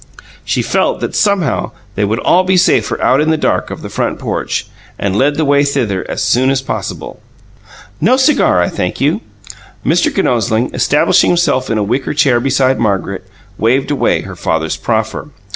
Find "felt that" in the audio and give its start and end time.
0.63-1.13